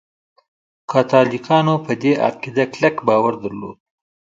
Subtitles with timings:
[0.91, 3.77] کاتولیکانو په دې عقیده کلک باور درلود.